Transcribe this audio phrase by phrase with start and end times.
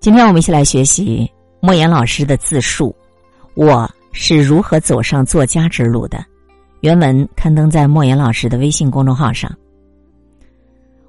[0.00, 2.96] 今天我们一起来学习莫言老师的自述：
[3.52, 6.24] 我是如何走上作家之路的。
[6.80, 9.54] 原文刊登在莫言老师的微信公众号上。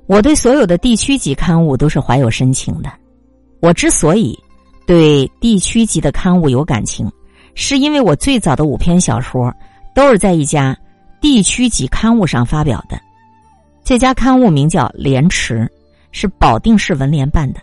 [0.07, 2.91] 我对所有的地区级刊物都是怀有深情的。
[3.62, 4.38] 我之所以
[4.86, 7.10] 对地区级的刊物有感情，
[7.55, 9.54] 是因为我最早的五篇小说
[9.96, 10.78] 都是在一家
[11.21, 13.00] 地区级刊物上发表的。
[13.86, 15.60] 这家刊物名叫《莲池》，
[16.12, 17.62] 是保定市文联办的。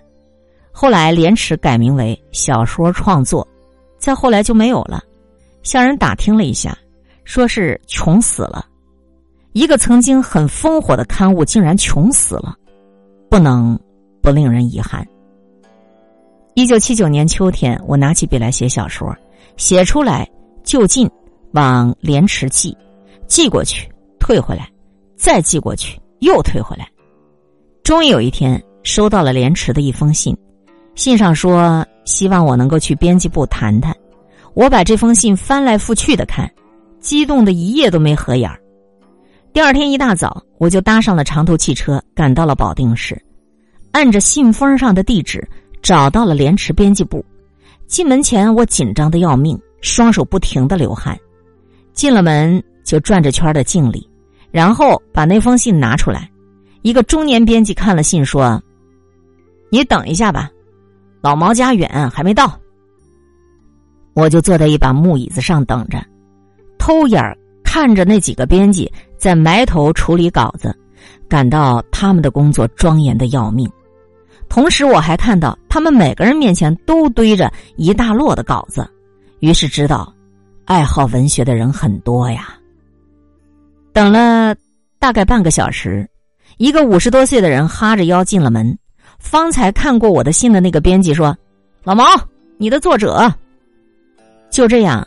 [0.81, 3.45] 后来，廉耻改名为小说创作，
[3.99, 5.03] 再后来就没有了。
[5.65, 6.79] 向人打听了一下，
[7.25, 8.65] 说是穷死了。
[9.55, 12.55] 一个曾经很烽火的刊物，竟然穷死了，
[13.29, 13.77] 不能
[14.23, 15.05] 不令人遗憾。
[16.55, 19.13] 一九七九年秋天，我拿起笔来写小说，
[19.57, 20.31] 写出来
[20.63, 21.11] 就近
[21.55, 22.79] 往廉耻寄，
[23.27, 24.71] 寄过去退回来，
[25.17, 26.89] 再寄过去又退回来。
[27.83, 30.39] 终于有一天，收到了廉耻的一封信。
[30.99, 33.95] 信上说希望我能够去编辑部谈谈，
[34.55, 36.51] 我把这封信翻来覆去的看，
[36.99, 38.61] 激动的一夜都没合眼儿。
[39.53, 43.17] 第二天一大早，我就搭上了长途汽车，赶到了保定市，
[43.93, 45.49] 按着信封上的地址
[45.81, 47.25] 找到了莲池编辑部。
[47.87, 51.17] 进门前，我紧张的要命，双手不停的流汗。
[51.93, 54.05] 进了门就转着圈的敬礼，
[54.51, 56.29] 然后把那封信拿出来。
[56.83, 58.61] 一个中年编辑看了信说
[59.71, 60.51] ：“你等一下吧。”
[61.21, 62.59] 老毛家远，还没到。
[64.15, 66.05] 我就坐在一把木椅子上等着，
[66.79, 70.77] 偷眼儿看着那几个编辑在埋头处理稿子，
[71.29, 73.71] 感到他们的工作庄严的要命。
[74.49, 78.89] 同时，我还看到他们每个人面前都堆着一大摞的稿子，
[79.41, 80.13] 于是知道，
[80.65, 82.55] 爱好文学的人很多呀。
[83.93, 84.55] 等了
[84.99, 86.09] 大概半个小时，
[86.57, 88.77] 一个五十多岁的人哈着腰进了门。
[89.19, 91.37] 方才看过我的信的那个编辑说
[91.85, 92.05] ：“老毛，
[92.57, 93.33] 你的作者。”
[94.51, 95.07] 就这样，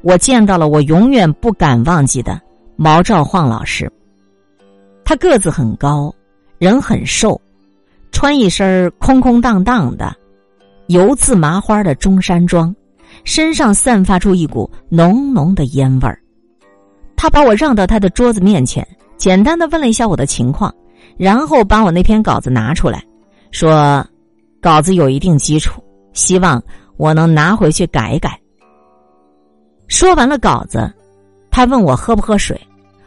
[0.00, 2.40] 我见到了我永远不敢忘记的
[2.76, 3.90] 毛兆晃老师。
[5.04, 6.14] 他个子很高，
[6.58, 7.40] 人很瘦，
[8.12, 10.14] 穿一身空空荡荡的
[10.86, 12.74] 油渍麻花的中山装，
[13.24, 16.18] 身上散发出一股浓浓的烟味儿。
[17.16, 18.86] 他把我让到他的桌子面前，
[19.16, 20.74] 简单的问了一下我的情况，
[21.16, 23.02] 然后把我那篇稿子拿出来。
[23.50, 24.04] 说，
[24.60, 25.82] 稿子有一定基础，
[26.12, 26.62] 希望
[26.96, 28.38] 我能拿回去改一改。
[29.88, 30.92] 说完了稿子，
[31.50, 32.60] 他问我喝不喝水，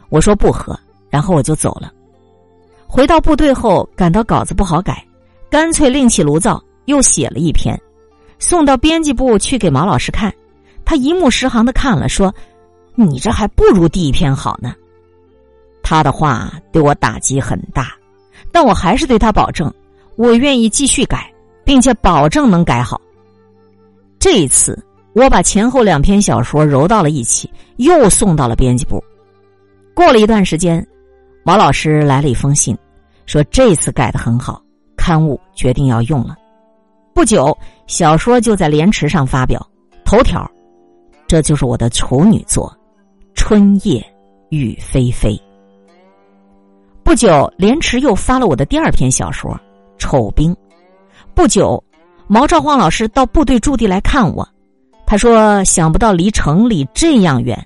[0.08, 0.78] 我说不喝，
[1.10, 1.92] 然后我就走了。
[2.86, 5.06] 回到部队后，感到稿子不好改，
[5.48, 7.80] 干脆另起炉灶，又写了一篇，
[8.38, 10.32] 送到编辑部去给毛老师看。
[10.84, 12.34] 他一目十行的看了，说
[12.96, 14.74] ：“你这还不如第一篇好呢。”
[15.82, 17.94] 他的话对我打击很大，
[18.50, 19.72] 但我还是对他保证。
[20.16, 21.32] 我愿意继续改，
[21.64, 23.00] 并且保证能改好。
[24.18, 24.78] 这一次，
[25.14, 29.02] 我把前后两篇小说揉到了一起，又送到了编辑部。
[29.94, 30.86] 过了一段时间，
[31.42, 32.76] 毛老师来了一封信，
[33.26, 34.62] 说这次改的很好，
[34.96, 36.36] 刊物决定要用了。
[37.14, 37.56] 不久，
[37.86, 39.66] 小说就在《莲池》上发表
[40.04, 40.48] 头条，
[41.26, 42.72] 这就是我的处女作
[43.34, 44.02] 《春夜
[44.50, 45.36] 雨霏霏》。
[47.02, 47.28] 不久，
[47.58, 49.58] 《莲池》又发了我的第二篇小说。
[50.02, 50.54] 丑兵，
[51.32, 51.80] 不久，
[52.26, 54.46] 毛兆晃老师到部队驻地来看我。
[55.06, 57.56] 他说：“想不到离城里这样远，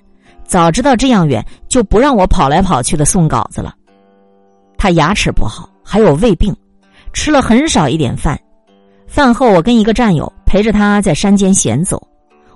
[0.45, 3.73] 早知道这样远，就不让我跑来跑去的送稿子了。”
[4.77, 6.55] 他牙齿不好，还有胃病，
[7.11, 8.39] 吃了很少一点饭。
[9.07, 11.99] 饭后，我跟一个战友陪着他在山间闲走。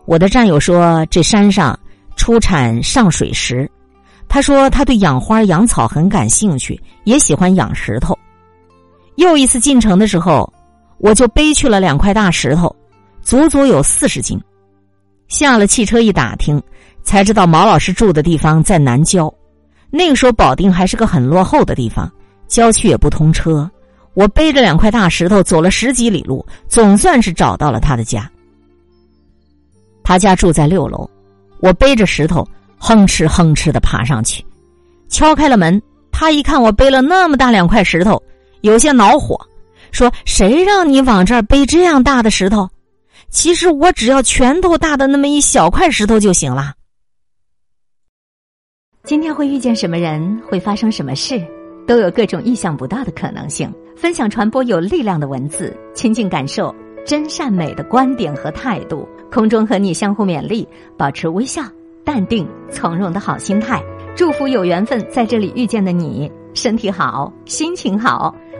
[0.05, 1.77] 我的战友说：“这山上
[2.15, 3.67] 出产上水石。”
[4.29, 8.15] 他说：“他对养花养草很感兴趣，也喜欢养石头。”
[9.21, 10.51] 又一次进城的时候，
[10.97, 12.75] 我就背去了两块大石头，
[13.21, 14.39] 足足有四十斤。
[15.27, 16.59] 下了汽车一打听，
[17.03, 19.31] 才知道毛老师住的地方在南郊。
[19.91, 22.11] 那个时候保定还是个很落后的地方，
[22.47, 23.69] 郊区也不通车。
[24.15, 28.29] 我背着两块大石头走了十几里路，总算是找到了他的家。
[30.03, 31.07] 他家住在六楼，
[31.59, 32.43] 我背着石头
[32.79, 34.43] 哼哧哼哧的爬上去，
[35.09, 35.79] 敲开了门。
[36.11, 38.19] 他一看我背了那么大两块石头。
[38.61, 39.39] 有些恼火，
[39.91, 42.69] 说：“谁让你往这儿背这样大的石头？
[43.29, 46.73] 其实我只要拳头大的那么一小块石头就行了。”
[49.03, 51.43] 今天会遇见什么人，会发生什么事，
[51.87, 53.73] 都有各种意想不到的可能性。
[53.95, 56.73] 分享传播有力量的文字，亲近感受
[57.05, 59.07] 真善美的观点和态度。
[59.31, 60.67] 空中和你相互勉励，
[60.97, 61.63] 保持微笑、
[62.03, 63.81] 淡定、从容的好心态。
[64.15, 68.35] 祝福有缘分在这里遇见的你，身体好，心情好。